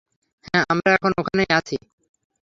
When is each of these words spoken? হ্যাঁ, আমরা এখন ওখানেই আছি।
হ্যাঁ, 0.45 0.65
আমরা 0.69 0.89
এখন 0.93 1.11
ওখানেই 1.17 1.51
আছি। 1.57 1.75